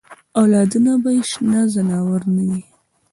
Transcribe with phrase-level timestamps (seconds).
[0.39, 2.61] اولادونه به یې شنه ځناور نه وي.